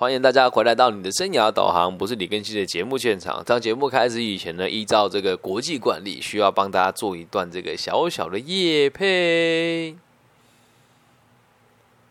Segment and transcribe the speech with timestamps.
[0.00, 3.44] 欢迎大家回来到你的生涯导航，不是李根熙的节目现场。
[3.44, 9.94] 当节目开始以前呢，依照这个国际惯例，需要帮大家做一段这个小小的夜配。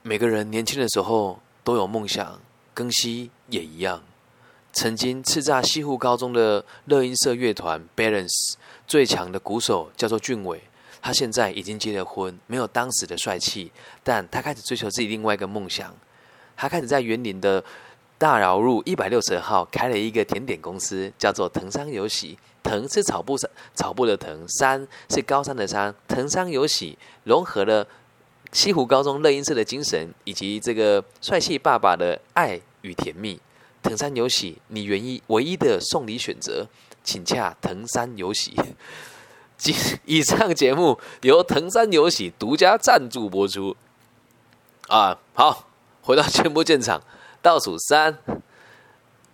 [0.04, 2.40] 每个人年轻的时候都有梦想，
[2.76, 4.04] 更熙也一样。
[4.72, 8.54] 曾经叱咤西湖高中的乐音社乐团 Balance
[8.86, 10.62] 最强的鼓手叫做俊伟，
[11.02, 13.72] 他现在已经结了婚，没有当时的帅气，
[14.04, 15.96] 但他开始追求自己另外一个梦想。
[16.60, 17.64] 他开始在园林的
[18.18, 22.38] 大饶路一百六十号开了一个甜点公司，叫做藤山有喜。
[22.62, 23.38] 藤是草部
[23.74, 25.96] 草布的藤，山是高山的山。
[26.06, 27.88] 藤山有喜融合了
[28.52, 33.40] 西湖高中乐音社的精神，以及这个帅气爸爸的爱与甜蜜。
[33.82, 36.68] 藤山有喜，你唯一唯一的送礼选择，
[37.06, 38.54] 请洽藤山有喜。
[40.04, 43.78] 以上节目由藤山有喜独家赞助播出。
[44.90, 45.69] 啊，好。
[46.10, 47.00] 回到节目现场，
[47.40, 48.18] 倒数三、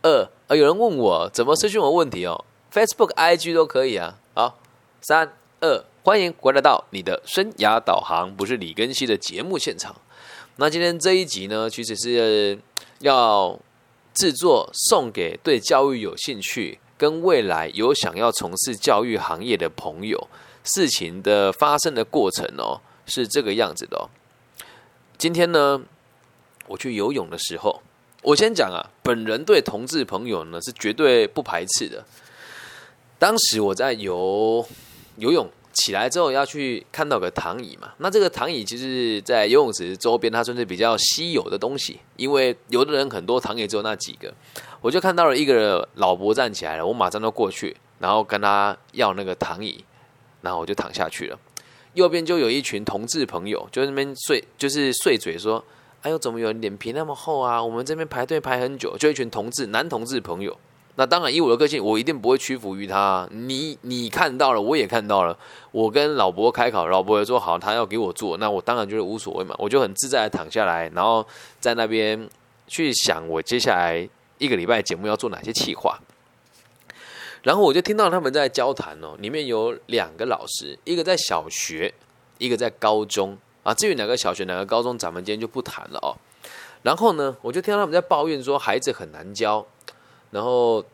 [0.01, 4.19] 二，呃，有人问我怎么私讯我问题哦，Facebook、IG 都可以啊。
[4.33, 4.59] 好，
[4.99, 9.95] 三、二，欢迎回来到你的生涯导航，不是李根熙的节目现场。
[10.57, 12.59] 那今天这一集呢，其实是
[12.99, 13.57] 要
[14.13, 20.27] 制作送给对教育有兴趣、跟未来有想要从事教育行业的朋友。
[20.65, 24.09] 事情的发生的过程哦，是这个样子的哦。
[25.17, 25.81] 今天呢。
[26.67, 27.81] 我去游泳的时候，
[28.21, 32.03] 我先讲啊，本人对同志朋友呢是绝对不排斥的。
[33.17, 34.65] 当时我在游
[35.17, 37.93] 游泳起来之后，要去看到个躺椅嘛。
[37.99, 44.33] 那这个躺椅其实，在游泳池周边，它算是比较稀有的东西，因为有的人很多躺椅只有那几个。
[44.81, 49.83] 我就看到了一个老伯站起来了，我马上就过去，然后跟他要那个躺椅，
[50.41, 51.39] 然后我就躺下去了。
[51.93, 55.63] 右边就有一群同志朋友，就在那边睡，就是碎嘴说。
[56.05, 57.61] 哎呦，怎么有人脸皮那么厚啊？
[57.61, 60.55] 我们这边排队排很久，就一群同志、男同志朋友。
[60.97, 63.27] 那当然，以我的个性，我一定不会屈服于他。
[63.31, 65.35] 你你看到了，我也看到了。
[65.71, 69.55] 我跟老伯开口，老伯说好，他要给我做，那我当然就是无所谓嘛。
[69.57, 71.25] 我就很自在的躺下来，然后
[71.59, 72.29] 在那边
[72.67, 74.07] 去想我接下来
[74.37, 75.99] 一个礼拜节目要做哪些企划。
[77.41, 81.91] 然后我就听到他们在交谈哦，里面有两个老师，一个在小学，
[82.37, 83.35] 一个在高中。
[83.65, 86.13] 啊，至于哪个小学、哪个高中，咱们今天就不谈了哦。
[86.83, 89.65] 然后呢，我就听到他们在抱怨说孩子很难教，
[90.29, 90.85] 然后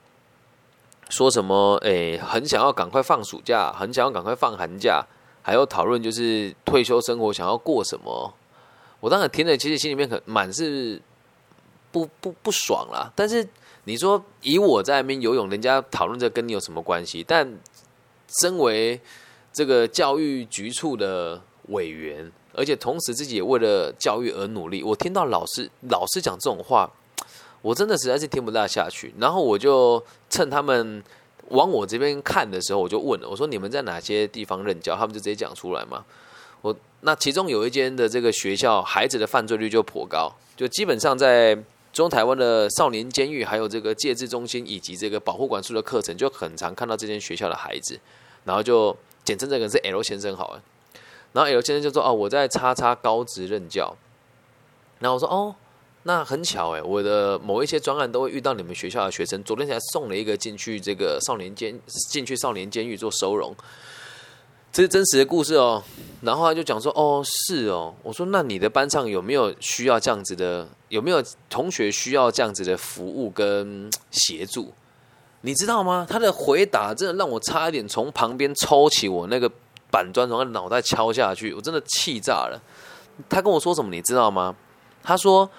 [1.09, 5.05] 说什么诶，很想要赶快放暑假，很想要赶快放寒假，
[5.41, 8.33] 还有讨论就是退休生活想要过什么。
[9.01, 11.01] 我当时听了，其实心里面很满是
[11.91, 13.11] 不不不爽啦。
[13.13, 13.45] 但是
[13.83, 17.21] 你说以我在那边游泳，人家讨论这跟你有什么关系？
[17.21, 17.53] 但
[18.39, 19.01] 身为
[19.51, 22.31] 这个教育局处的委员。
[22.53, 24.83] 而且同时自己也为了教育而努力。
[24.83, 26.89] 我听到老师老师讲这种话，
[27.61, 29.13] 我真的实在是听不大下去。
[29.19, 31.03] 然后我就趁他们
[31.49, 36.03] 往我这边看的时候，我就问了：“我说你们在哪些地方任教？”他们就直接讲出来嘛。
[36.61, 41.57] 我那其中有一间的这个学校，孩子的犯罪率就颇高，就基本上在
[41.91, 47.99] 中台湾的少年监狱，还有这个戒治中心以及这个保护管束的课程，就很常看到这间学校的孩子。
[48.45, 50.61] 然后就简称这个是 L 先生好了。
[51.33, 53.95] 然后 L 先生就说：“哦，我在叉叉高职任教。”
[54.99, 55.55] 然后我说：“哦，
[56.03, 59.41] 那很巧哎，我的某一些专案都会遇到你们学校的学生。
[59.43, 63.55] 昨天才送了一个进去这个少年监，进去少年监狱做收容，
[64.73, 65.81] 这是真实的故事哦。”
[66.21, 70.67] 然后他就讲说：“哦，是哦。”我说：“那你的班上有没有需要这样子的？
[70.89, 74.73] 有没有同学需要这样子的服务跟协助？
[75.41, 79.49] 你知道吗？”他的回答真的让我差一点从旁边抽起我那个。
[79.91, 82.59] 板砖从他脑袋敲下去，我真的气炸了。
[83.29, 84.55] 他跟我说什么，你知道吗？
[85.03, 85.49] 他说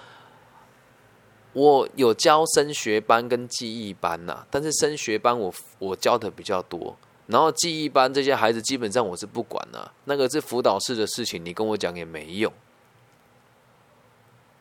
[1.53, 12.51] 我有教升学班跟记忆班呐，但是升学班我我教的比较多，然后记忆班这些孩子基本上我是不管的，那个是辅导室的事情，你跟我讲也没用。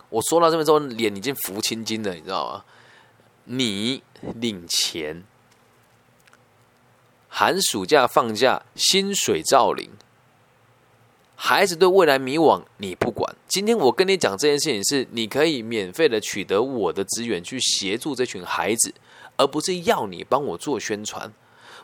[0.10, 2.66] 我说到这边之后，脸已经浮青筋了，你知道吗？
[3.46, 4.04] 你
[4.36, 5.24] 领钱。
[7.34, 9.90] 寒暑假放假，薪水照领。
[11.38, 13.34] 孩子对未来迷惘，你不管。
[13.48, 18.94] 今天我跟你讲这件事情，是你可以免费的取得我的资源，去协助这群孩子，
[19.38, 21.32] 而不是要你帮我做宣传。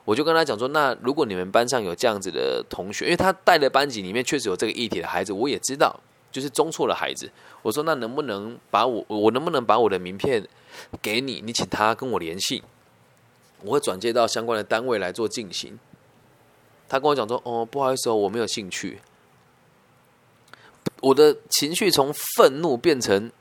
[0.04, 5.98] 我就跟他讲说，那如果你们班上有这样子的同学，因为他带的班级里面确实有这个议题的孩子，我也知道，
[6.30, 7.32] 就是中错的孩子。
[7.62, 10.46] 我说，那能不能把我，我能不能把我的名片
[11.02, 11.42] 给你？
[11.44, 12.62] 你请他跟我联系。
[13.64, 15.78] 我会转接到相关的单位来做进行。
[16.90, 19.00] 他跟我讲说：“哦，不好意思哦，我没有兴趣。”
[21.02, 23.32] 我的情绪从愤怒变成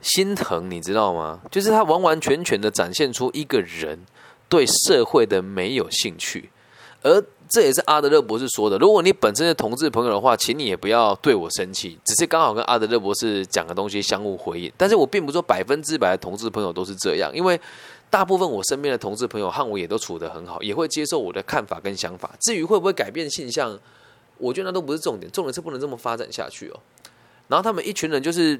[0.00, 1.40] 心疼，你知道吗？
[1.50, 3.98] 就是他完完全全的展现出一个人
[4.48, 6.50] 对社会的没有兴趣，
[7.02, 8.78] 而这也是阿德勒博士说的。
[8.78, 14.72] 如果你本身是同志朋友的话，请你也不要对我生气，只是刚好跟阿德勒博士讲的东西相互回应。
[14.76, 17.60] 但是我并不说百分之百的同志朋友都是这样，因为
[18.10, 22.30] 大部分我身边的同志朋友和我也都处得很好，也会接受我的看法跟想法。
[22.40, 23.78] 至于会不会改变现象，
[24.38, 26.80] 我觉得那都不是重点，重点是不能这么发展下去哦。
[27.48, 28.58] 然后他们一群人就是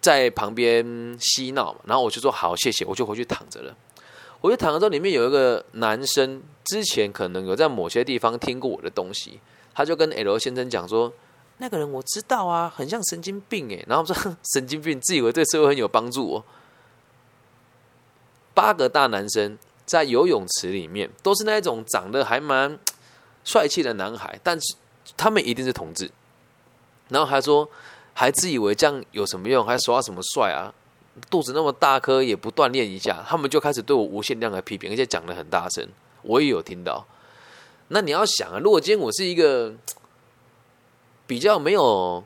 [0.00, 0.84] 在旁边
[1.20, 3.76] 嬉闹嘛，然后我就说好，谢谢，我就回去躺着了。
[4.40, 9.40] 我就躺着之后，里面有一个男生，之前可能有在某些地方听过我的东西，
[9.74, 11.12] 他就跟 L 先生讲说，
[11.58, 13.84] 那个人我知道啊，很像神经病诶。
[13.88, 16.44] 然后我说 神经病，自以为对社会很有帮助哦。
[18.58, 19.56] 八个大男生
[19.86, 22.76] 在游泳池里面，都是那种长得还蛮
[23.44, 24.74] 帅气的男孩，但是
[25.16, 26.10] 他们一定是同志。
[27.08, 27.68] 然后还说。
[28.20, 29.64] 还自以为这样有什么用？
[29.64, 30.74] 还耍什么帅啊？
[31.30, 35.86] 肚子那么大颗也不锻炼一下，他们就开始对我无限量的批评，而且讲的很大声，
[36.22, 37.06] 我也有听到。
[37.86, 39.72] 那你要想啊，如果今天我是一个
[41.28, 42.24] 比较没有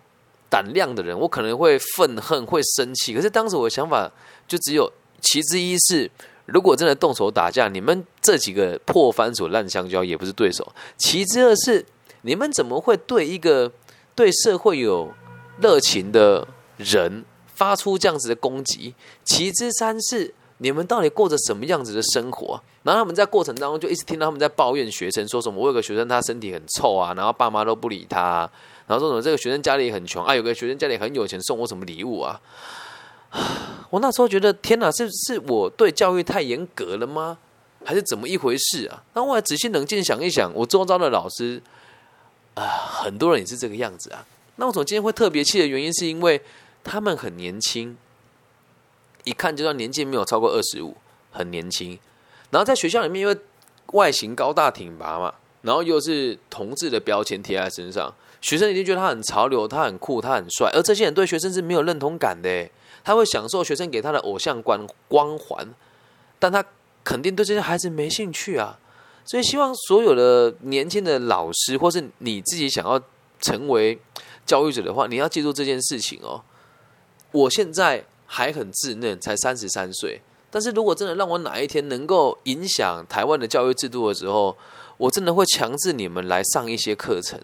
[0.48, 3.14] 胆量的人，我可能会愤恨、会生气。
[3.14, 4.10] 可是当时我的想法
[4.48, 4.90] 就只有
[5.22, 6.10] 其之一是：
[6.44, 10.62] 如果真的动手打架，你们这几个破番薯、烂香蕉也不是对手；
[10.98, 11.86] 其之二是，
[12.22, 13.72] 你们怎么会对一个
[14.14, 15.12] 对社会有
[15.60, 16.46] 热情的
[16.76, 22.60] 人发出这样子的攻击，其之三是你们到底过着什么样子的生活？
[22.82, 28.50] 然后他们在过程当中就一直听到他们在抱怨学生，说什么我有个学生他身体很臭啊，然后爸妈都不理他，
[28.88, 32.40] 然后说什么这个学生家里很穷啊，有个学生家里很有钱，送我什么礼物啊？
[33.90, 37.38] 我那时候觉得天哪，是是我对教育太严格了吗？
[37.84, 39.02] 还是怎么一回事啊？
[39.14, 41.60] 那我仔细冷静想一想，我周遭的老师
[42.54, 44.24] 啊，很多人也是这个样子啊。
[44.56, 46.40] 那我今天会特别气的原因，是因为
[46.84, 47.96] 他们很年轻，
[49.24, 50.96] 一看就知道年纪没有超过二十五，
[51.32, 51.98] 很年轻。
[52.50, 53.36] 然后在学校里面，因为
[53.86, 60.70] 外形高大挺拔嘛，然后又是同志的标签贴在身上，学生一定觉得他很潮流，他很酷，他很帅。
[60.72, 62.68] 而这些人对学生是没有认同感的，
[63.04, 65.68] 他会享受学生给他的偶像光光环，
[66.38, 66.64] 但他
[67.02, 68.78] 肯定对这些孩子没兴趣啊。
[69.24, 73.00] 所以希望所有的年轻的老师，或是你自己想要
[73.40, 73.98] 成为。
[74.44, 76.42] 教育者的话，你要记住这件事情哦。
[77.30, 80.20] 我现在还很稚嫩，才三十三岁。
[80.50, 84.56] 但是如果真的让我哪一天能够影响台湾的教育制度的时候，
[84.96, 87.40] 我真的会强制你们来上一些课程。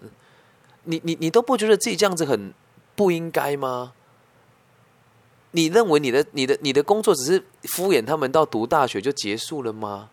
[0.83, 2.53] 你你你都不觉得自己这样子很
[2.97, 3.93] 不应该吗？
[5.51, 10.09] 你认为你的你的你的工作只是敷衍他们到读大学就结束了吗？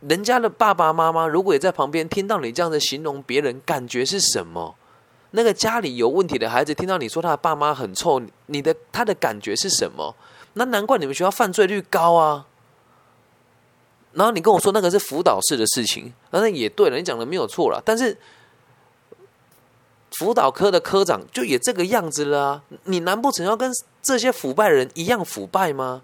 [0.00, 4.74] 人家的爸爸妈妈如果也在旁边听到你这样的形容别人，感觉是什么？
[5.30, 10.14] 那个家里有问题的孩子听到你说他的爸妈很臭，你的他的感觉是什么？
[10.54, 12.46] 那难怪你们学校犯罪率高啊！
[14.12, 17.80] 然后你跟我说那个是辅导室的事情，那也对了，你讲的没有错了。
[17.82, 18.18] 但是
[20.10, 22.62] 辅导科的科长就也这个样子了啊！
[22.84, 23.72] 你难不成要跟
[24.02, 26.02] 这些腐败人一样腐败吗？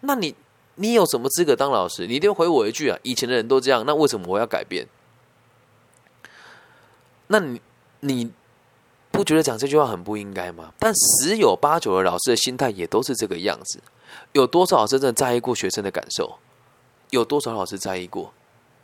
[0.00, 0.34] 那你
[0.74, 2.06] 你有什么资格当老师？
[2.06, 2.98] 你一定回我一句啊！
[3.02, 4.86] 以前的人都这样，那为什么我要改变？
[7.28, 7.60] 那你
[8.00, 8.32] 你。
[9.12, 10.72] 不觉得讲这句话很不应该吗？
[10.78, 13.80] 但十有八九的老师的心态也都是这个样子。
[14.32, 16.38] 有多少真的在意过学生的感受？
[17.10, 18.32] 有多少老师在意过？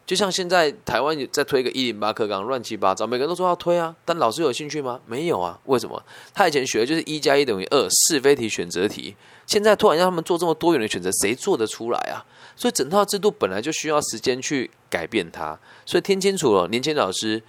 [0.06, 5.00] 就像现在台湾在推一个一零八课纲，乱七八糟，每个人都说要推啊，但老师有兴趣吗？
[5.04, 5.60] 没有啊。
[5.64, 6.02] 为什么？
[6.32, 9.16] 他以前学的就是一加一等于二，是非题、选择题。
[9.46, 12.24] 现在突然让他们做这么多元的选择，谁做得出来啊？
[12.54, 15.58] 所以整套制度本来就需要时间去改变它。
[15.84, 17.42] 所以听清楚了，年轻老师，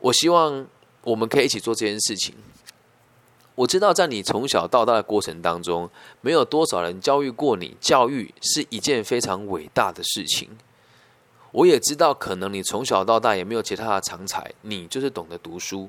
[0.00, 0.66] 我希望。
[1.06, 2.34] 我们可以一起做这件事情。
[3.54, 5.88] 我知道，在你从小到大的过程当中，
[6.20, 7.76] 没有多少人教育过你。
[7.80, 10.50] 教育是一件非常伟大的事情。
[11.56, 15.88] 我也知道，可能你从小到大也没有其他的长才，你就是懂得读书。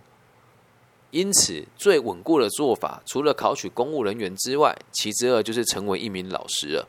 [1.12, 6.88] 因此，最稳固的做法，除了考取公务人员之外，其之二就是成为一名老师了。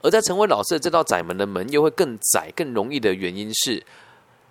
[0.00, 3.84] 而在成为老师的这道窄门的门，又会更窄、更容易的原因是，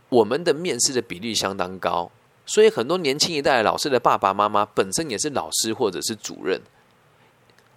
[0.09, 2.11] 我们的面试的比例相当高。
[2.45, 6.61] 所以，很多年轻一代老师的爸爸妈妈本身也是老师或者是主任，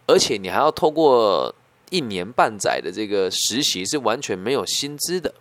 [0.07, 1.55] 而且你还要透过
[1.89, 5.33] 一年半载的这个实习，是完全没有薪资的。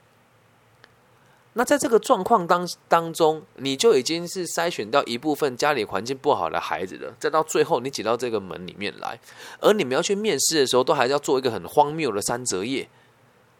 [1.58, 7.12] 那在这个状况当当中，你就已经是筛选掉一部分家里环境不好的孩子了。
[7.20, 9.20] 再到最后，你挤到这个门里面来，
[9.60, 12.88] 而你们要去面试的时候，都还是要做一个很荒谬的三折页。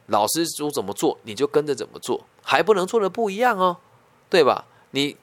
[0.06, 3.78] 老师说怎么做，你就跟着怎么做，还不能做的不一样哦，
[4.30, 4.66] 对吧？
[4.92, 5.18] 你。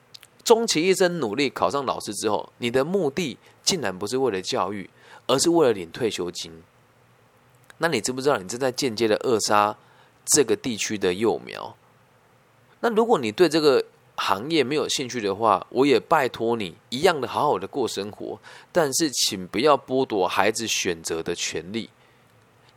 [0.45, 4.91] 终其一生努力考上老师之后，你的目的竟然不是为了教育，
[5.27, 6.63] 而是为了领退休金。
[7.79, 9.75] 那你知不知道，你正在间接的扼杀
[10.27, 11.75] 这个地区的幼苗？
[12.85, 13.83] 那如果你对这个
[14.17, 18.39] 行业没有兴趣的话，我也拜托你一样的好好的过生活，
[18.71, 21.89] 但是请不要剥夺孩子选择的权利，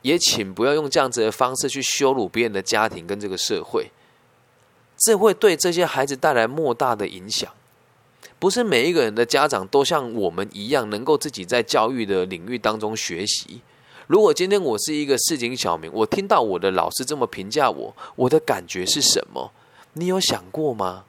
[0.04, 3.92] 也请不要用这样子的方式去羞辱别人的家庭跟这个社会，
[4.98, 7.52] 这会对这些孩子带来莫大的影响。
[8.40, 13.60] 不是每一个人的家长都像我们一样，能够自己在教育的领域当中学习。
[14.08, 19.52] 如果今天我是一个市井小民，我听到我的老师这么评价我，我的感觉是什么？
[19.98, 21.06] 你有想过吗？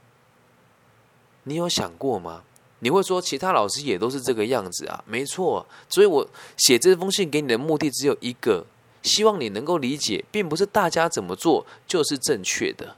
[1.44, 2.42] 你有想过吗？
[2.80, 5.02] 你会说其他老师也都是这个样子啊？
[5.06, 8.64] 没错，所以我写这封信给你的目的只有一个，
[9.02, 12.96] 希望你能够理解，并不是大家怎么做就是正确的。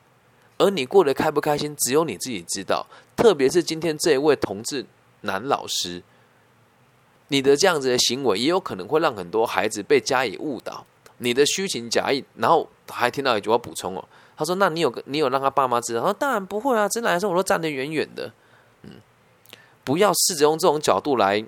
[0.58, 2.86] 而你过得开不开心，只有你自己知道。
[3.16, 4.84] 特别是今天这一位同志
[5.22, 6.02] 男老师，
[7.28, 10.84] 你的这样子的行为，也有可能会让很多孩子被加以误导。
[11.18, 14.04] 你的虚情假意，然后还听到一句话补充哦，
[14.40, 18.32] 他说：“那你有，你有让他爸妈知道？”他说：“当然不会啊，真的来说，我都站得远远的。”
[18.84, 18.92] 嗯，
[19.84, 21.44] 不要试着用这种角度来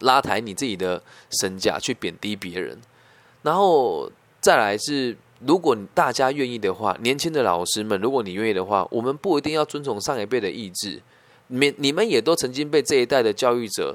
[0.00, 1.00] 拉抬你自己的
[1.30, 2.80] 身价，去贬低别人。
[3.42, 5.16] 然后再来是。
[5.46, 11.02] 如果大家愿意的话，年轻的老师们，如果你愿意的话，我们不一定要遵从上一辈的意志。
[11.48, 13.94] 你你们也都曾经被这一代的教育者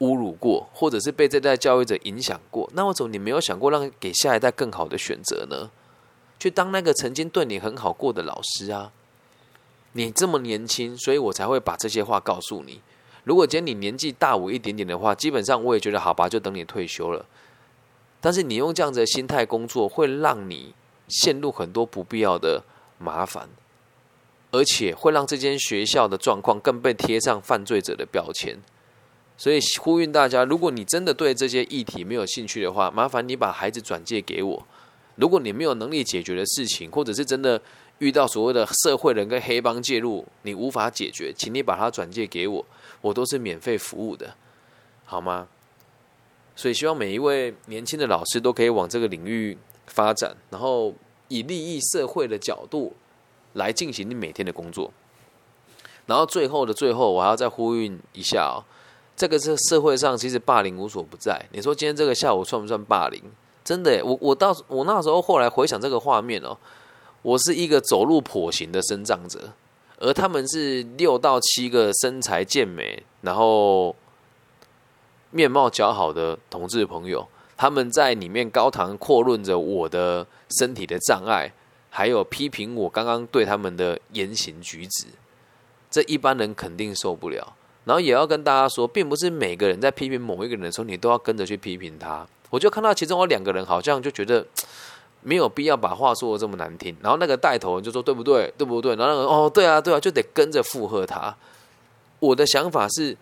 [0.00, 2.68] 侮辱过，或者是被这代教育者影响过。
[2.74, 5.70] 那为什么你没有想过让给下一代更好的选择呢？
[6.38, 8.92] 去当那个曾经对你很好过的老师啊！
[9.92, 12.80] 你这么年轻，所以我才会把这些话告诉你。
[13.24, 17.26] 如果今天你年纪大我一点点的话，基本上我也觉得好吧，就等你退休了。
[18.20, 20.74] 但是你用这样子的心态工作，会让你
[21.08, 22.62] 陷入很多不必要的
[22.98, 23.48] 麻烦，
[24.50, 28.58] 而且会让这间学校的状况更被贴上犯罪者的标签。
[29.36, 34.66] 所以呼吁大家，如果你真的对这些议题没有兴趣的话，麻烦你把孩子转借给我。
[35.18, 37.60] 如果你没有能力解决的事情，或者是真的
[37.98, 42.64] 遇到所谓的社会人跟黑帮介入，你无法解决，请你把它转借给我，
[43.00, 44.34] 我都是免费服务的，
[45.04, 45.48] 好吗？
[46.54, 50.94] 所以，希望每一位年轻的老师都可以往这个领域发展，然后
[51.26, 52.94] 以利益社会的角度
[53.54, 54.92] 来进行你每天的工作。
[56.06, 58.62] 然后，最后的最后，我还要再呼吁一下哦，
[59.16, 61.44] 这个是社会上其实霸凌无所不在。
[61.52, 63.20] 你说今天这个下午算不算霸凌？
[63.68, 66.56] 真的，我我到我那时候后来回想这个画面哦，
[67.20, 69.52] 我是一个走路跛行的生长者，
[69.98, 73.94] 而他们是六到七个身材健美，然后。
[75.30, 80.26] 面貌姣好的同志朋友，他们在里面高谈阔论着我的
[80.58, 81.52] 身体的障碍，
[81.90, 85.04] 还有批评我刚刚对他们的言行举止，
[85.90, 87.54] 这一般人肯定受不了。
[87.84, 92.26] 然后也要跟大家说，并不是每个人在批评某一个人的时候，你都要跟着去批评他。
[92.50, 94.46] 我就看到其中有两个人，好像就觉得
[95.22, 96.96] 没有必要把话说的这么难听。
[97.02, 98.52] 然后那个带头人就说：“对不对？
[98.56, 101.34] 对不对？”然后那个哦，对啊，对啊，就得跟着附和他。
[102.20, 103.16] 我的想法是，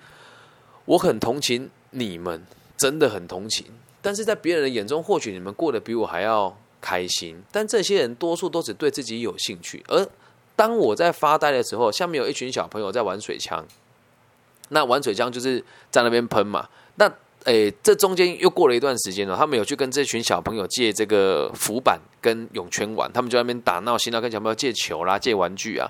[0.84, 1.70] 我很同情。
[1.90, 2.44] 你们
[2.76, 3.64] 真的很同情，
[4.02, 7.42] 但是在别人的眼中，或许你们过得比我还要开心。
[7.50, 9.82] 但这些人多数都只对自己有兴趣。
[9.88, 10.06] 而
[10.54, 13.64] 当我在发呆的时候，下面有一群小朋友在玩水枪。
[14.68, 16.68] 那玩水枪就是在那边喷嘛。
[16.96, 17.10] 那
[17.46, 25.88] 诶，这中间又过了一段时间了，他们有去跟这群小朋友借这个浮板跟泳圈玩，他们就在那边打闹，心闹，跟小朋友借球啦、借玩具啊。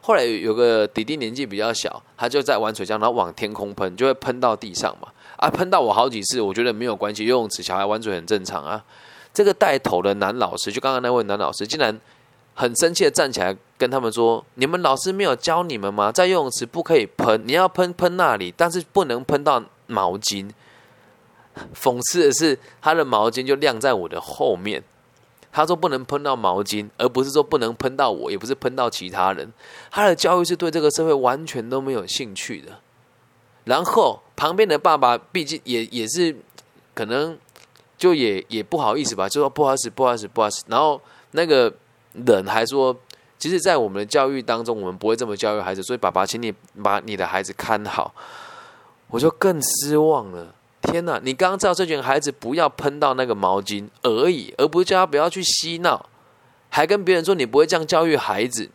[0.00, 5.08] 后来有个弟弟年纪比较小，他就在玩水枪，然后往天空喷，就会喷到地上嘛。
[5.36, 5.50] 啊！
[5.50, 8.82] 喷到我好几次，我觉得没有关系，游泳池小孩玩水很正常啊。
[9.32, 12.00] 这个带头的男老师，就刚刚那位男老师，竟然
[12.54, 16.10] 很生气的站起来跟他们说：“你们老师没有教你们吗？
[16.10, 20.50] 在游泳池不可以喷，你要喷喷那里，但是不能喷到毛巾。”
[21.74, 24.82] 讽刺的是，他的毛巾就晾在我的后面。
[25.52, 29.50] 他说不能喷到毛巾，而不是说不能喷到我，也不是喷到其他人。
[29.90, 32.72] 他的教育是对这个社会完全都没有兴趣的。
[33.64, 36.36] 然后旁边的爸爸毕竟也也是
[36.94, 37.38] 可能
[37.96, 40.62] 就也也不好意思吧，就说不好意思，不好意思，不好意思。
[40.68, 41.72] 然后那个
[42.12, 42.94] 人还说，
[43.38, 48.14] 其实，在我们的教育当中，我们不会这么教育孩子，所以爸爸，请你把你的孩子看好。
[49.08, 50.54] 我就更失望了。
[50.86, 51.20] 天哪！
[51.22, 56.08] 你刚刚知道这群孩子不要喷到那个毛巾而已，而不是叫他不要去嬉闹，
[56.70, 58.70] 还跟别人说你不会这样教育孩子。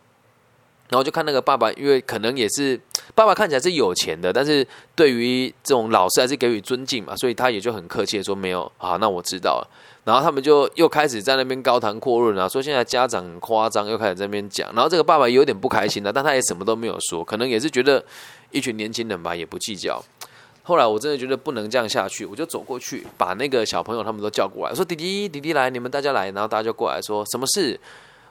[0.88, 2.78] 然后就看那个爸爸，因为可能也是
[3.14, 9.70] 爸爸看起来是有钱的，但是对于这种老师还是给予尊敬嘛，所以他也就很客气的说没有啊，那我知道了。
[10.04, 14.70] 然后他们就又开始在那边高谈阔论啊，说现在家长很夸张，又开始在那边讲。
[14.74, 18.04] 然后这个爸爸有点不开心了，但他也什么都没有说，可能也是觉得
[18.50, 20.04] 一群年轻人吧，也不计较。
[20.64, 27.78] 后来我真的觉得不能这样下去，我就走过去，把那个小朋友他们都叫过来，说：“弟弟，弟弟来，你们大家来。”然后大家就过来说：“什么事？”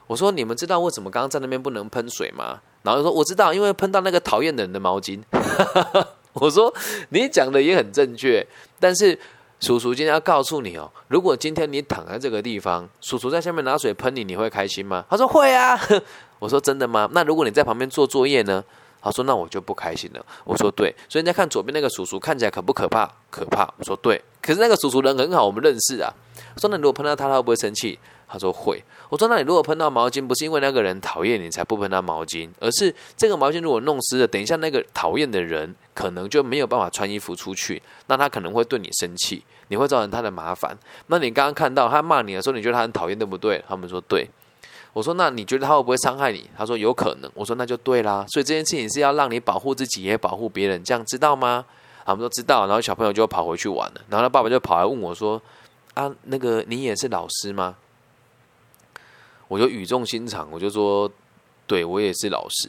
[0.08, 5.20] 我说：“你们知道为什么刚刚在那边不能喷水吗？”然后说：“我知道，因为喷到那个讨厌的人的毛巾。
[6.32, 6.72] ”我说
[7.10, 8.46] ：“你讲的也很正确，
[8.80, 9.18] 但是
[9.60, 15.78] 叔叔今天要告诉你哦，如果今天你躺在这个地方，叔叔在下面拿水喷你，你会开心吗？”他说：“会啊。”
[16.40, 17.08] 我说：“真的吗？
[17.12, 18.64] 那如果你在旁边做作业呢？”
[19.02, 23.10] 他说：“那我就不开心了。”我说：“对。”所以人家看左边那个叔叔看起来可不可怕？
[23.30, 23.68] 可怕。
[23.76, 26.12] 我说：“对。”可是那个叔叔人很好，我们认识啊。
[26.56, 40.76] 说：“那如果碰到他，他会不会生气？”他说：“会。”我说：“那你如果碰到毛巾，不是因为那个人讨厌你才不喷他毛巾，而是这个毛巾如果弄湿了，等一下那个讨厌的人可能就没有办法穿衣服出去，那他可能会对你生气，你会造成他的麻烦。
[41.08, 44.28] 那你刚刚看到他骂你的时候，你觉得他很讨厌，对不对？”他们说：“对。”
[44.94, 51.64] 我说：“那你觉得他会不会伤害你？”他说：“有可能。”我说：“那就对啦。”所以这件事情是要让你保护自己，也保护别人，这样知道吗？
[52.04, 52.66] 他们都知道。
[52.66, 54.00] 然后小朋友就跑回去玩了。
[54.10, 55.40] 然后他爸爸就跑来问我说
[55.94, 57.76] ：“啊，那个你也是老师吗？”
[59.48, 61.10] 我就语重心长，我就说
[61.66, 62.68] ：“对我也是老师，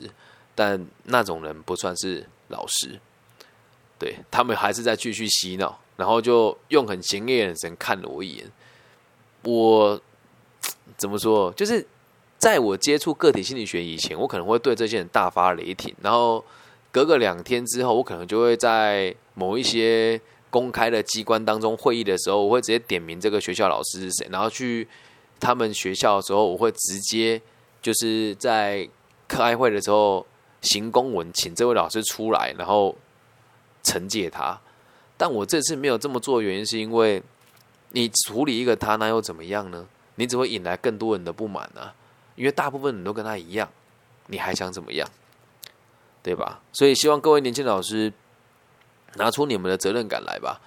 [0.56, 2.98] 但那种人不算是老师。”
[4.00, 8.50] 对他们还是在继续洗脑，然后就用很嫌恶的眼神看了我一眼。
[9.44, 10.00] 我
[10.96, 11.52] 怎么说？
[11.52, 11.86] 就是。
[12.44, 15.96] 在我接触个体心理学以前，我可能会对这些人大发雷霆。
[16.02, 16.44] 然后
[16.92, 20.20] 隔个两天之后，我可能就会在某一些
[20.50, 24.86] 公开的机关当中会议的时候，我会直接点名这个学校老师是谁，然后去
[25.40, 27.42] 他们学校的时候，我会直接
[27.82, 28.86] 就是在
[29.26, 30.28] 开会的时候
[30.60, 32.94] 行公文，请这位老师出来，然后
[33.86, 34.60] 惩戒他。
[35.16, 37.24] 但我这次没有这么做的，原因是因为
[37.92, 39.88] 你处理一个他，那又怎么样呢？
[40.16, 41.96] 你只会引来更多人的不满啊。
[42.36, 43.70] 因为大部分人都跟他一样，
[44.28, 45.08] 你还想怎么样？
[46.24, 46.62] 对吧？
[46.72, 48.12] 所以希望各位年轻老师
[49.16, 50.62] 拿出你们的责任感来吧。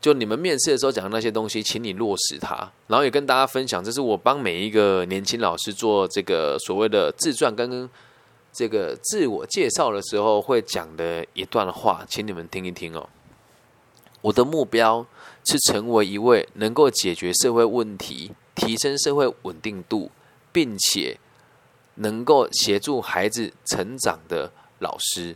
[0.00, 3.82] 就你们面试的时候讲的那些东西，请你落实它，然后也跟大家分享。
[3.82, 7.88] 这是我帮每一个年轻老师做这个所谓的自传跟
[8.52, 13.08] 这个自我介绍的时候会讲的一段话，请你们听一听哦。
[14.20, 15.06] 我的目标
[15.44, 20.10] 是成为一位能够解决社会问题、提升社会稳定度。
[20.54, 21.18] 并且
[21.96, 25.34] 能够协助孩子成长的老师，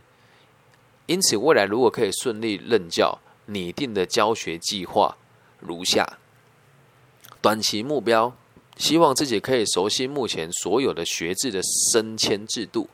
[1.07, 5.17] 因此未来如果可以顺利任教，拟定的教学计划
[5.59, 6.17] 如下：
[7.41, 8.33] 短期目标，
[8.77, 11.59] 希望自己可以熟悉目前所有的学制的
[11.91, 12.87] 升迁制度，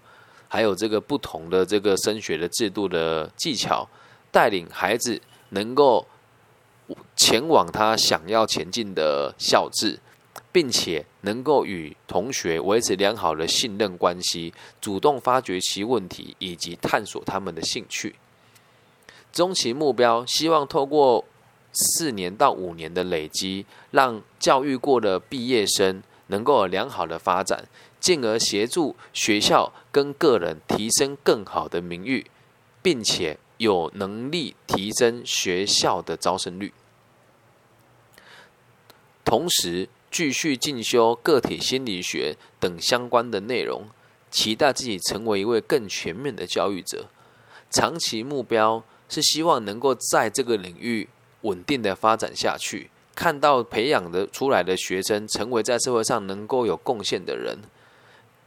[0.48, 3.88] 还有这个不同的这个升学的制度的技巧，
[4.32, 6.08] 带领孩子能够
[7.16, 10.00] 前往他想要前进的校制。
[10.56, 18.16] 并且能够与同学维持良好的信任关系，主动发掘其问题以及探索他们的兴趣。
[19.34, 21.26] 中期目标希望透过
[21.74, 27.66] 四年到五年的累积，让教育过的毕业生能够有良好的发展，
[28.00, 32.28] 进而协助学校跟个人提升更好的名誉，
[32.82, 36.72] 并且有能力提升学校的招生率。
[39.26, 43.84] 同时，继续进修个体心理学等相关的内容，
[44.32, 47.08] 期待自己成为一位更全面的教育者。
[47.70, 51.10] 长期目标是希望能够在这个领域
[51.42, 57.58] 稳定的发展下去，看到培养的出来的学生成为在社会上能够有贡献的人，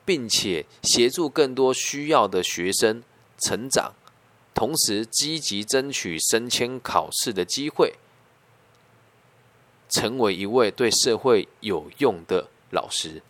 [0.06, 3.02] 并且协助更多需要的学生
[3.38, 3.92] 成长，
[4.54, 7.96] 同时积极争取升迁考试的机会。
[9.88, 13.22] 成为一位对社会有用的老师，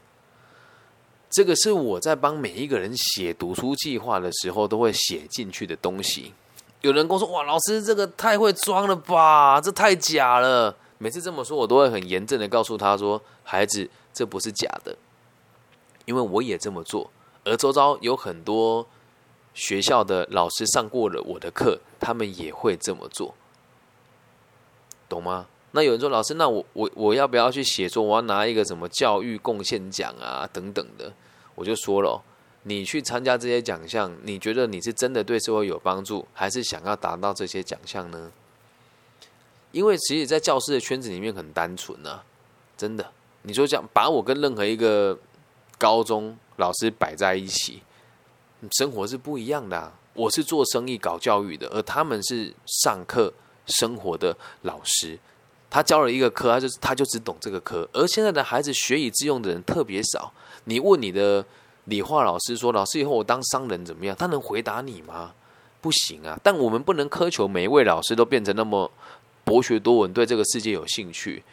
[1.31, 6.33] 这个是我在帮每一个人写读书计划的时候都会写进去的东西。
[6.81, 14.97] 有人跟我说：“哇，老师这个太会装了吧，这太假了。”每次这么说，我都会很严正的告诉他说：“孩子，这不是假的，
[16.07, 17.11] 因为我也这么做，
[17.44, 18.87] 而周遭有很多
[19.55, 23.35] 学校的老师上过了我的课，他们也会这么做，
[25.09, 28.03] 懂吗？”那有人说：“老师，那我我我要不要去写作？
[28.03, 31.13] 我要拿一个什么教育贡献奖啊等等的？”
[31.55, 32.23] 我就说了，
[32.63, 38.33] 你去参加这些奖项，你觉得你是真的对社会有帮助，还是想要达到这些奖项呢？
[39.73, 42.25] 因为其实，在教师的圈子里面很单纯啊，
[42.77, 43.13] 真的。
[43.43, 45.19] 你说讲把我跟任何一个
[45.77, 47.83] 高中老师摆在一起，
[48.79, 49.93] 生活是不一样的。
[50.15, 53.33] 我是做生意搞教育的，而他们是上课
[53.67, 55.19] 生活的老师。
[55.71, 60.33] 他教了一个科，他就他就只懂这个科，而现在的孩子学以致用的人特别少。
[60.65, 61.45] 你问你的
[61.85, 65.35] 理化老师说：“老师，以后我当商人怎么样？”他能回答你吗？
[65.81, 66.39] 不行啊！
[66.43, 68.91] 但我们不能苛求每一位老师都变成那么
[69.45, 71.45] 博学多闻，对这个世界有兴趣。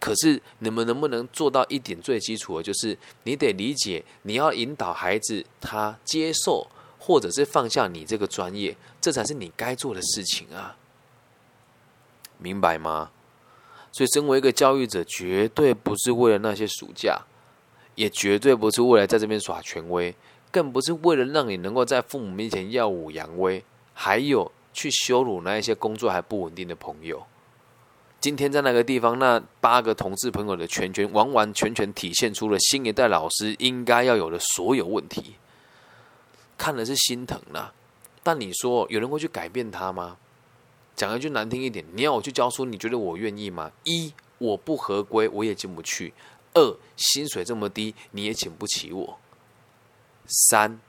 [0.00, 6.66] 可是你们能不能做到一点最基础的，就是你得理解，你要引导孩子他接受，
[6.98, 10.76] 或者是放下你这个专业，这才是你该做的事情啊！
[12.38, 13.10] 明白吗？
[13.94, 17.16] 所以，身为一个教育者，绝对不是为了那些暑假，
[17.94, 20.12] 也绝对不是为了在这边耍权威，
[20.50, 23.62] 更不是为了让你能够在父母面前耀武扬威。
[23.92, 27.22] 还有去羞辱那一些工作还不稳定的朋友。
[28.20, 35.36] 今天在那个地方，那八个同事朋友的全全完完全全体现出了新一代老师应该要有的所有问题，
[36.58, 37.70] 看的是心疼呐。
[38.24, 40.16] 但你说有人会去改变他吗？
[40.96, 43.70] 讲一句难听一点，你要我去教书，你觉得我愿意吗？
[43.84, 46.12] 一我不合规，我也进不去；
[46.54, 49.16] 二薪水这么低，你也请不起我；
[50.26, 50.80] 三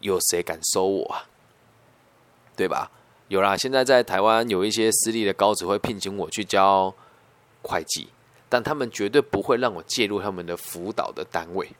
[0.00, 1.26] 有谁敢收我啊？
[2.56, 2.90] 对吧？
[3.28, 6.92] 有啦，现在在台湾有一些私立的高职会聘请我去教
[7.62, 8.08] 会计，
[8.48, 11.70] 但他们绝对不会让我介入他们的辅导的单位，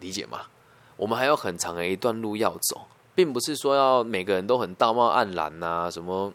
[0.00, 0.42] 理解吗？
[0.96, 6.32] 我们还有很长的一段路要走，并不是说要每个人都很道貌岸然呐，什么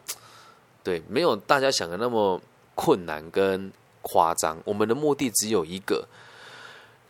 [0.83, 2.41] 对，没有大家想的那么
[2.75, 4.57] 困难跟夸张。
[4.65, 6.07] 我们的目的只有一个，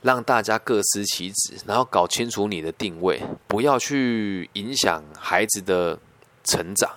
[0.01, 5.99] 让大家各司其职，然后搞清楚你的定位，不要去影响孩子的。
[6.45, 6.91] 成长，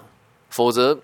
[0.50, 0.98] 否则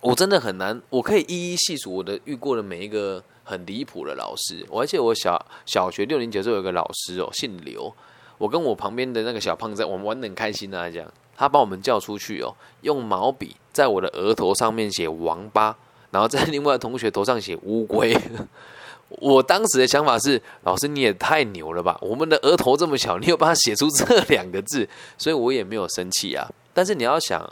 [0.00, 0.80] 我真的很难。
[0.88, 4.64] 我可以一一细数我的遇过的每一个很离谱的老师。
[4.70, 7.92] 我而且我小小学六年级的时候有个老师哦，姓刘。
[8.38, 15.76] 我跟我旁边的那个小胖子，我们玩的很开心啊，这样他把我们叫出去哦，用毛笔在我的额头上面写王八，
[16.10, 18.16] 然后在另外同学头上写乌龟。
[19.20, 21.96] 我当时的想法是，老师你也太牛了吧！
[22.00, 26.50] 我们的额头这么小，你有办法写出这两个字，所以我也没有生气啊。
[26.72, 27.48] 但是你要想，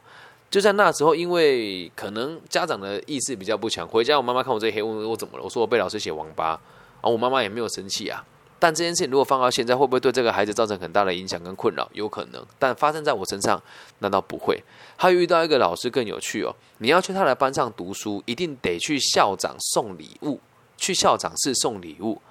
[0.50, 5.44] 就在那时候，因为可能家长的意识比较不强，回家我妈妈看我这黑，问我怎么了？
[5.44, 8.24] 我说我被老师写王八，然后我妈妈也没有生气啊。
[8.62, 11.90] 但这件事情如果放到现在，会不会对这个孩子造成很大的影响跟困扰？
[11.94, 12.46] 有可能。
[12.60, 13.60] 但发生在我身上，
[13.98, 14.62] 难道不会？
[14.96, 20.38] 还遇到一个老师更有趣哦，你要去他的班上读书，一定得去校长送礼物，
[20.76, 22.22] 去校长室送礼物。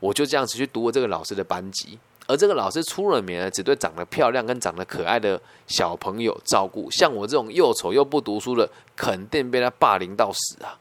[0.00, 1.96] 我就这样子去读我这个老师的班级。
[2.26, 6.90] 而这个老师出了名，只对长得漂亮跟长得可爱的小朋友照顾。
[6.90, 10.80] 像我这种又丑又不读书的，肯定被他霸凌到死啊！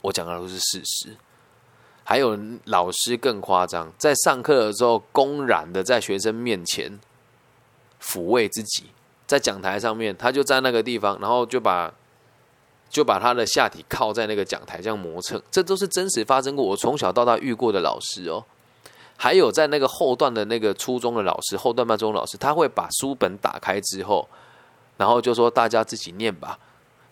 [0.00, 1.16] 我讲的都是事实。
[2.04, 7.00] 还有老师更夸张，在上课的时候，公然的在学生面前
[8.00, 8.84] 抚慰自己，
[9.26, 11.92] 在讲台上面，他就在那个地方，然后就把
[12.90, 15.42] 就把他的下体靠在那个讲台这样磨蹭。
[15.50, 18.44] 这都是真实发生过，我从小到大遇过的老师哦。
[19.16, 24.28] 还有在那个后段的那个初中的老师，后段班中老师，他会把书本打开之后，
[24.96, 26.58] 然后就说大家自己念吧，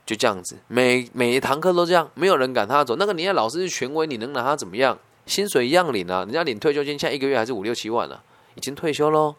[0.04, 2.96] 就这样子，每每一堂课都这样，没有人赶他走。
[2.96, 4.98] 那个年代老师是权威，你能拿他怎么样？
[5.26, 8.22] 薪水一样领啊，人家领退休金，现在一个月还是五六七万了，
[8.54, 9.34] 已经退休喽。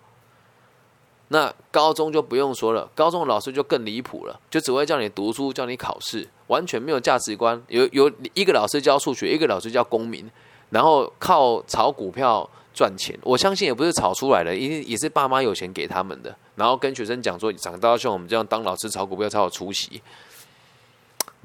[1.28, 7.62] 那高中就不用说了，高中的老师就更离谱了，就只会叫你读书，叫你考试，完全没有价值观。
[7.68, 10.30] 有有一个老师教数学，一个老师教公民。
[10.70, 16.36] 然后靠炒股票赚钱，我相信也不是炒出来的，一定也是爸妈有钱给他们的。
[16.56, 20.02] 然后跟学生讲说，长大要像我们这样当老师炒股票才有出息。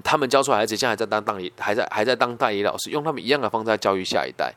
[0.02, 4.54] 他们教出来孩子现在还在当当还在还在当代理老师，用他们一样的方式教育下一代。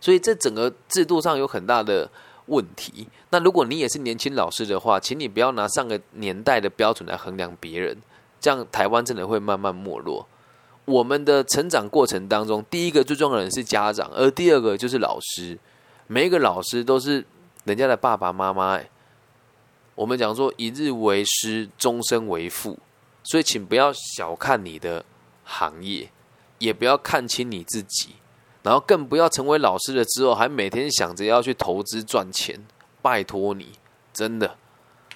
[0.00, 2.08] 所以这整个制度上有很大的
[2.46, 3.08] 问题。
[3.30, 7.96] 那如果你也是年轻老师的话，请你不要拿上个年代的标准来衡量别人，
[8.40, 10.26] 这样台湾真的会慢慢没落。
[10.84, 15.58] 我们的成长过程当中，第一个最重要的人是家长，而第二个就是老师。
[16.06, 17.26] 每一个老师都是
[17.64, 18.80] 人家的爸爸妈妈。
[19.94, 22.78] 我们讲说一日为师，终身为父，
[23.30, 25.04] 所以请不要小看你的
[25.44, 26.10] 行业，
[26.58, 28.14] 也不要看清你自己，
[28.62, 32.66] 然后更不要成为老师了之后还每天想着要去投资赚钱。
[33.02, 33.72] 拜托你，
[34.12, 34.56] 真的。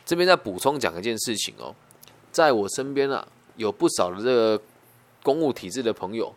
[0.05, 1.75] 这边再补充讲一件事情哦，
[2.31, 4.63] 在我身边啊，有不少的这个。
[5.25, 6.35] 公务体制的朋友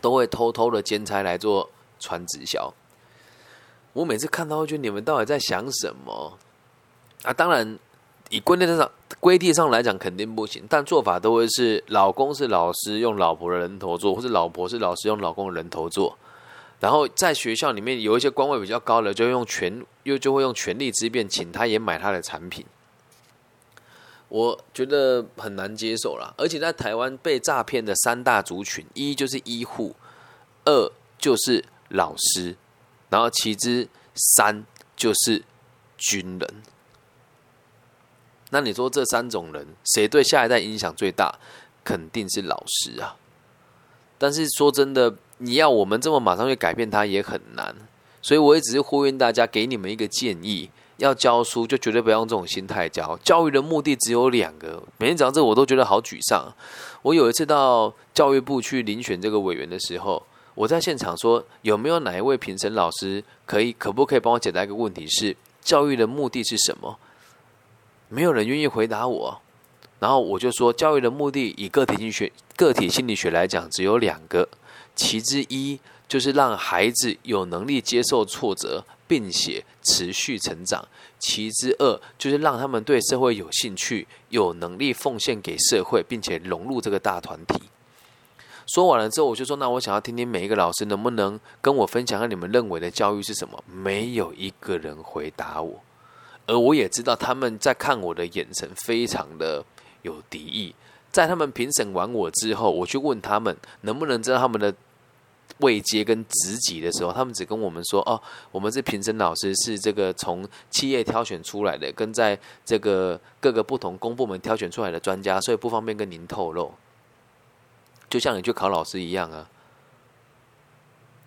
[0.00, 2.74] 都会偷偷的兼差来做传直销。
[3.92, 6.36] 我每次看到，会觉得你们到底在想什么
[7.22, 7.32] 啊？
[7.32, 7.78] 当然，
[8.30, 10.64] 以规定上规定上来讲，肯定不行。
[10.68, 16.16] 但做法都会是：老公是老师，用老婆的人头做；或是老婆是老师，用老公的人头做。
[16.78, 22.66] 然后在学校里面有一些官位比较高的，就用权又就会用权力之便，请他也买他的产品。
[24.28, 29.94] 我觉得很难接受了，而且在台湾被诈骗的三大族群，一就是医护，
[30.64, 32.56] 二就是老师，
[33.08, 35.44] 然后其之三就是
[35.96, 36.62] 军人。
[38.50, 41.34] 那你说这三种人，谁对下一代影响最大？
[41.84, 43.16] 肯定是老师啊。
[44.18, 47.74] 但是说真的，你要我们这么马上去改变他也很难。
[48.22, 53.16] 所以我也只是呼吁大家，给你们一个建议：要教书就绝对不要用这种心态教。
[53.22, 54.82] 教育的目的只有两个。
[54.98, 56.52] 每天讲这，我都觉得好沮丧。
[57.02, 60.20] 我有一次到教育部去遴选这个委员的时候，
[60.56, 65.06] 我在现场说：有没有哪一位评审老师可以，可不可以帮我解答一个问题？
[65.06, 66.98] 是教育的目的是什么？
[68.08, 69.40] 没有人愿意回答我。
[69.98, 74.48] 然后我就说，教育的目的以个体心学、个体心理学来讲，只有两个，
[74.94, 80.82] 其之一就是让孩子有能力接受挫折，并且持续成长；
[81.18, 87.62] 其之二就是让他们对社会有兴趣，有能力奉献给社会，并且融入这个大团体。
[88.66, 95.80] 说完了之后，我就说：“那我想要听听每一个老师能不能跟我分享，下你们认为的教育是什么？”没有一个人回答我，
[96.46, 99.64] 而我也知道他们在看我的眼神非常的。
[100.02, 100.72] 有敌意，
[101.10, 104.72] 在他们评审完我之后，我去问他们能不能知道他们的
[105.58, 116.72] 位阶跟职级的时候，他们只跟我们说：“哦，我们是评审老师，是这个从企业挑选出来的，跟在这个各个不同公部门挑选出来的专家，所以不方便跟您透露。”
[118.08, 119.50] 就像你去考老师一样啊，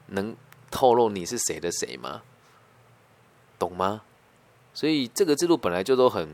[0.05, 0.33] 能
[0.71, 2.21] 透露你是谁的谁吗？
[3.57, 4.03] 懂吗？
[4.73, 6.27] 所以这个制度本来就都很。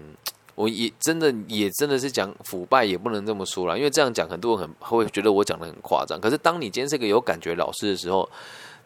[0.56, 6.18] 我也真的也真的是讲腐败，也不能这么说了，因为这样讲很多人很会觉得我讲的很夸张。
[6.18, 8.30] 可是当你今天是个有感觉老师的时候，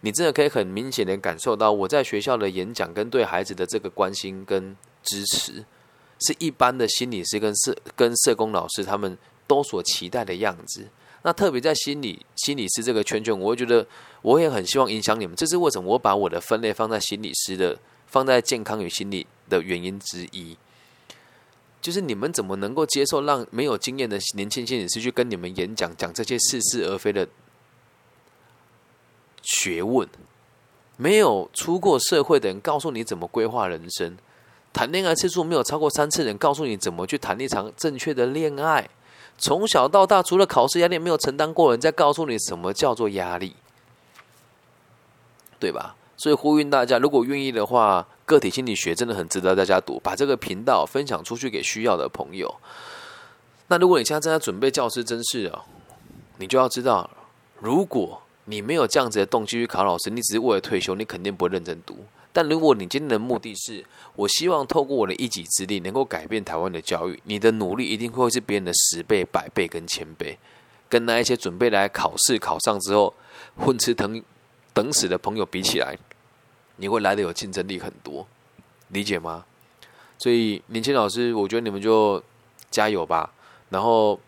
[0.01, 5.63] 你真的可以很明显的感受到我在学校的演讲跟对孩子的这个关心跟支持，
[6.21, 10.88] 是一般的心理师跟社跟社工老师他们都所期待的样子。
[11.21, 13.85] 那特别在心理心理师这个圈圈，我会觉得
[14.23, 15.35] 我也很希望影响你们。
[15.35, 20.55] 这是为什么我把我的分类放在心理师的放在健康与心理的原因之一。
[21.81, 27.25] 就是你们怎么能够接受让没有经验的年轻心理师去跟你们演讲，讲这些似是而非的
[29.41, 30.05] 学问？
[30.97, 34.17] 没有出过社会的人告诉你怎么规划人生，
[34.73, 38.89] 谈恋爱次数没有超过三次人告诉你怎么去谈一场正确的恋爱，
[39.38, 43.55] 从小到大除了考试压力没有承担过人，在告诉你什么叫做压力，
[45.57, 45.95] 对吧？
[46.17, 48.05] 所以呼吁大家，如果愿意的话。
[48.29, 52.55] 个体心理学真的很值得大家读，把这个频道分享出去给需要的朋友。
[53.69, 55.63] 那如果你现在正在准备教师真试哦，
[56.37, 57.09] 你就要知道，
[57.59, 62.05] 如果你没有这样子的动机去考老师，你只是为了退休，你肯定不会认真读。
[62.31, 63.83] 但如果你今天的目的是，
[64.15, 70.37] 我希望透过我的一己之力能够改变台湾的教育，你的努力一定会是别人的十倍、百倍跟千倍。
[70.87, 73.11] 跟那一些准备来考试考上之后
[73.55, 74.21] 混吃等
[74.71, 75.97] 等死的朋友比起来。
[76.79, 78.25] 你会来的有竞争力很多，
[78.87, 79.45] 理解吗？
[80.17, 82.21] 所以年轻老师，我觉得你们就
[82.71, 83.31] 加油吧。
[83.69, 84.19] 然后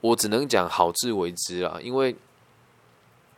[0.00, 2.14] 我只能讲好自为之啊，因为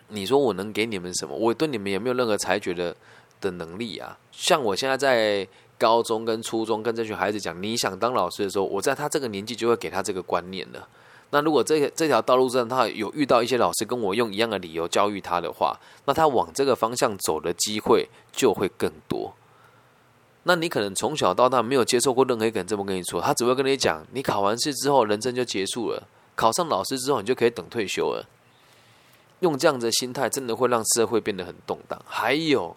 [0.09, 1.37] 你说我能给你们什么？
[1.37, 2.95] 我对你们也没有任何裁决的
[3.41, 4.19] 的能力啊。
[4.33, 5.47] 像我现在在
[5.79, 10.89] 高中跟初中跟这群孩子讲，你想当老师的时候，我在他这个年纪就会给他这个观念了。
[11.35, 19.35] 那如果这这条道路上他有遇到一些老师跟我用一样的理由教育他的话，那他往这个方向走的机会就会更多。
[20.45, 28.25] 那你可能从小到大没有接受过任何一个人这么跟你说，他只会跟你讲，你考完试之后人生就结束了，考上老师之后你就可以等退休了。
[29.41, 32.01] 用这样的心态，真的会让社会变得很动荡。
[32.07, 32.77] 还有，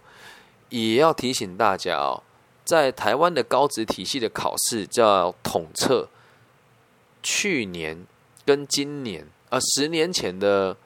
[0.70, 2.24] 也要提醒大家哦，
[2.66, 6.10] 在台湾的高职体系的考试叫统测，
[7.22, 8.08] 去年。
[8.48, 10.78] 跟今年啊，十年前的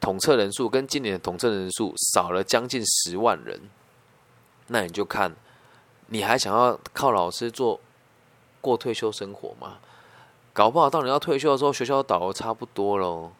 [0.00, 3.60] 统测人数跟今年的统测人数少了将近十万人，
[4.66, 5.32] 那你就看，
[6.08, 7.78] 你还想要靠老师做
[8.60, 9.78] 过退休生活吗？
[10.52, 13.30] 搞不好到你要退休的时候，学校倒的差不多喽，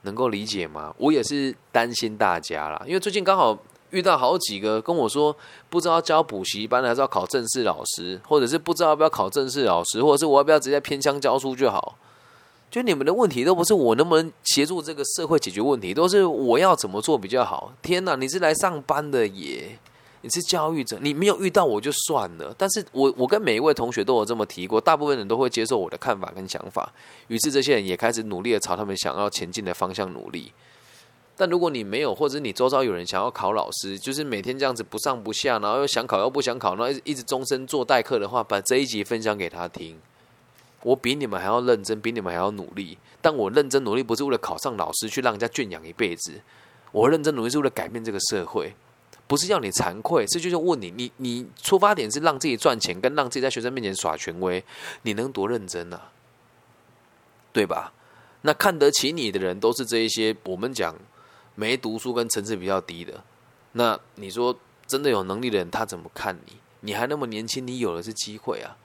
[0.00, 0.94] 能够理解吗？
[0.96, 3.58] 我也是担心大家啦，因为最近刚好
[3.90, 5.36] 遇到好几个跟我说，
[5.68, 11.98] 不知道教补习班还是要考正式老师，或者是不知道要不要考正式老师，或者是我要不要直接偏乡教书就好。
[12.70, 17.72] 就你们的问题都不是我能不能协助这个社会解决问题，都是我要怎么做比较好。
[17.80, 19.78] 天哪，你是来上班的耶，
[20.20, 22.54] 你是教育者，你没有遇到我就算了。
[22.58, 26.92] 但是我我跟每一位同学都有这么提过，大部分人都会接受我的看法跟想法。
[27.28, 30.52] 于是这些人也开始努力的朝他们想要前进的方向努力。
[31.36, 39.98] 但如果你没有，或者你周遭有人想要考老师，就是每天这样子不上不下，然后又想考又不想考，然后一直终身做代课的话，把这一集分享给他听。
[40.86, 42.96] 我比你们还要认真，比你们还要努力。
[43.20, 46.40] 但我认真努力不是为了考上老师去让人家圈养一辈子，
[46.92, 48.72] 我认真努力是为了改变这个社会，
[49.26, 54.64] 不是要你惭愧，是就是问你，你你出发点是让自己赚钱，跟让自己在学生面前耍权威，
[55.02, 56.12] 你能多认真啊？
[57.52, 57.92] 对吧？
[58.42, 60.94] 那看得起你的人都是这一些，我们讲
[61.56, 63.24] 没读书跟层次比较低的。
[63.72, 66.52] 那你说真的有能力的人，他怎么看你？
[66.82, 68.76] 你还那么年轻，你有的是机会啊！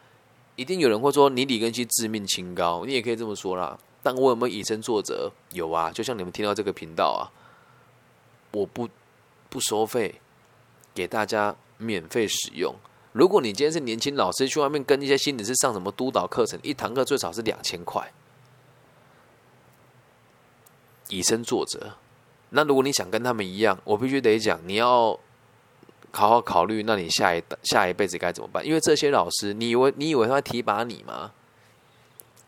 [0.56, 3.78] 一定有人会说你李根熙自命清高，你也可以这么说啦。
[4.04, 5.32] 但我有没有以身作则？
[5.54, 7.30] 有啊，就像你们听到这个频道啊，
[8.52, 8.90] 我不
[9.50, 10.20] 不收费，
[10.94, 12.76] 给大家免费使用。
[13.14, 18.12] 如果你今天是年轻老师，去外面跟一些心理师上什么督导课程，一堂课最少是两千块。
[21.10, 21.94] 以身作则。
[22.50, 25.20] 那如果你想跟他们一样，我必须得讲，你要
[26.12, 28.65] 好好考虑，那你下一下一辈子该怎么办？
[28.65, 31.32] 因为这些老师，你以为你以为他会提拔你吗？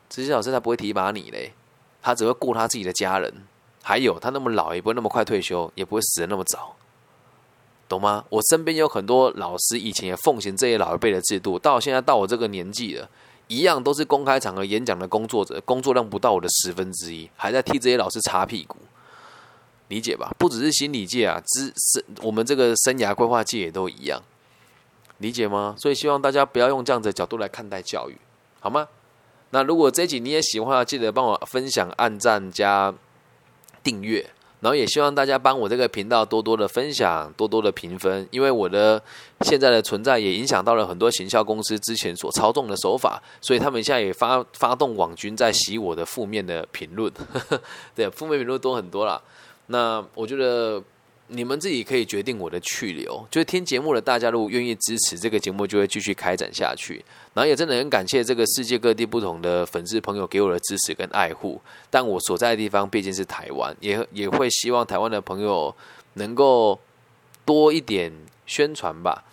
[0.09, 1.53] 这些老师他不会提拔你嘞，
[2.01, 3.33] 他只会顾他自己的家人。
[3.81, 6.75] 还有，他那么老，也不会那么快退休，也不会死的那么早，
[7.89, 8.23] 懂吗？
[8.29, 13.09] 我身边有很多老师，以前也奉行这些老一辈的制度，到现在到我这个年纪了。
[13.49, 18.77] 一样都是公开场合演讲的工作者，工作量不到我的十分之一，还在替这些老师擦屁股，
[19.89, 20.33] 理解吧？
[20.37, 24.21] 不只是心理界啊，知生我们这个生涯规划界也都一样，
[25.19, 25.75] 理解吗？
[25.77, 28.17] 所以希望大家不要用这样的角度来看待教育，
[28.59, 28.87] 好吗？
[29.51, 32.93] 那如果这集你也喜欢，记得帮我分享、按赞加
[33.83, 34.29] 订阅。
[34.61, 39.03] 然后也希望大家帮我这个频道多多的分享，多多的评分，因为我的
[39.41, 47.11] 现在的存在也影响到了很多行销公司之前所操纵的手法，所以他们现在也发发动网军在洗我的负面的评论，
[47.93, 49.21] 对，负面评论多很多啦。
[49.67, 50.83] 那我觉得。
[51.27, 57.03] 你们自己可以决定我的去留，就是听节目的大家如果愿意支持这个节目，就会继续开展下去。
[57.33, 61.59] 然后也真的很感谢这个世界各地不同的粉丝朋友给我的支持跟爱护。
[61.89, 65.73] 但我所在的地方毕竟是台湾，也也会希望台湾的朋友
[66.15, 66.77] 能够
[67.45, 68.11] 多一点
[68.45, 69.23] 宣传吧。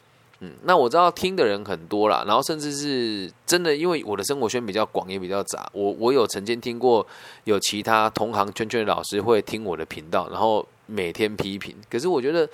[0.41, 5.69] 嗯，那我知道听的人很多啦，然后甚至是真的，因为我的生活圈比较广，也比较杂。
[5.73, 7.07] 我我有曾经听过
[7.45, 10.67] 有其他同行圈圈老师会听我的频道，然后。
[10.93, 12.49] 每天批评，可是我觉得，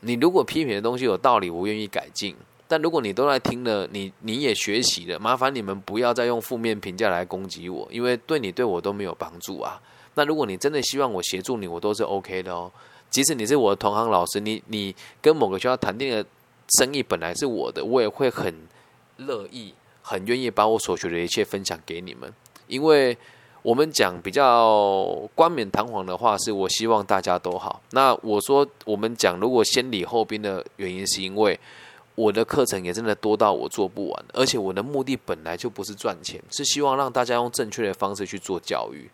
[0.00, 2.34] 你如果批评的东西有道理，我愿意改进。
[2.66, 9.80] 但如果你都在听了，你你也学习了，麻烦你们不要再用负面评价来攻击我，因为对你对我都没有帮助啊。
[10.14, 12.68] 那如果你真的希望我协助你，我都是 OK 的哦。
[13.10, 16.26] 即使你是我的同行老师，你你跟某个学校谈定的
[16.76, 18.54] 生意本来是我的，我也会很
[19.16, 22.32] 乐意、很愿意把我所学的一切分享给你们，
[22.66, 23.16] 因为。
[23.62, 27.82] 我们讲比较冠冕堂皇的话，是我希望大家都好。
[27.90, 31.58] 那我说，我们讲如果先礼后兵的原因，是因为
[32.14, 39.10] 我的课程也真的多到我做不完，而且我的目的本来就不是赚钱，是希望让大家用正确的方式去做教育，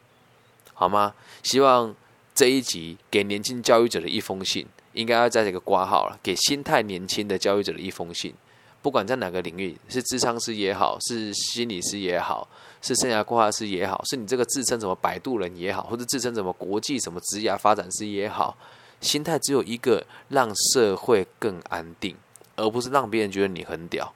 [0.74, 1.14] 好吗？
[1.42, 1.92] 希望
[2.34, 8.32] 这一集给年轻教育者的一封信，应该要在这个挂号了，给心态年轻的教育者的一封信。
[8.80, 12.46] 不管在哪个领域，是智商师也好，是心理师也好，
[12.82, 18.54] 是生涯规划师也好，是你这个自称什么摆渡人也好，或者自称什么国际什么职业发展师也好，
[19.00, 22.14] 心态只有一个，让社会更安定，
[22.56, 24.12] 而不是让别人觉得你很屌。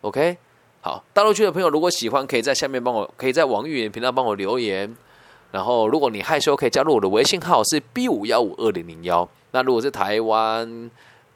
[0.00, 0.36] OK，
[0.80, 4.96] 好，大陆区的朋友如果喜欢，可以在下面帮我，可以在网易云频道帮我留言。
[5.50, 9.28] 然后，如果你害羞，可以加入我的微信号是 B 五幺五二零零幺。
[9.52, 10.90] 那如果是台湾。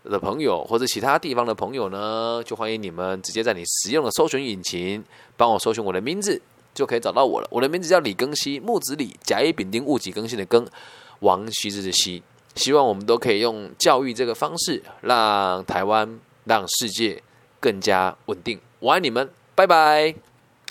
[0.04, 5.00] 的朋友或者其他地方的朋友呢，就欢迎你们直接在你使用的搜寻引擎
[5.36, 6.42] 帮我搜寻我的名字，
[6.74, 7.46] 就可以找到我了。
[7.52, 10.66] 我的名字叫李庚希，木子李，甲乙丙丁戊己庚辛的庚，
[11.20, 12.20] 王羲之的羲。
[12.56, 17.22] 希望我们都可以用教育这个方式，让台湾、让世界
[17.60, 18.58] 更加稳定。
[18.80, 20.31] 我爱你们，拜拜。